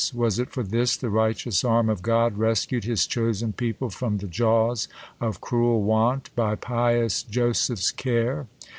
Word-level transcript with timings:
Was 0.15 0.39
it 0.39 0.49
for 0.49 0.63
this 0.63 0.97
the 0.97 1.11
righteous 1.11 1.63
arm 1.63 1.87
of 1.87 2.01
God 2.01 2.35
Rcscu'd 2.35 2.85
his 2.85 3.05
chosen 3.05 3.53
people 3.53 3.91
from 3.91 4.17
the 4.17 4.25
jaws 4.25 4.87
Of 5.19 5.41
cruel 5.41 5.83
want, 5.83 6.35
by 6.35 6.55
pious 6.55 7.21
Joseph's 7.21 7.91
care 7.91 8.47